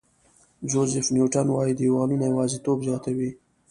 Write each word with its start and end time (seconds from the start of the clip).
جوزیف 0.69 1.05
نیوټن 1.13 1.47
وایي 1.51 1.73
دیوالونه 1.79 2.25
یوازېتوب 2.27 2.77
زیاتوي. 2.87 3.29